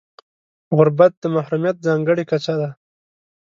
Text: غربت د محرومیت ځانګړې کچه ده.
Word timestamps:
غربت 0.77 1.13
د 1.19 1.23
محرومیت 1.35 1.77
ځانګړې 1.85 2.23
کچه 2.31 2.55
ده. 2.61 2.69